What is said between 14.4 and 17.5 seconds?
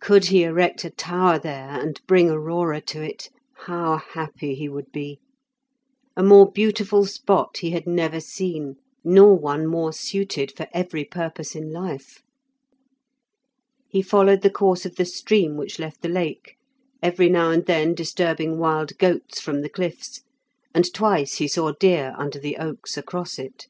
the course of the stream which left the lake, every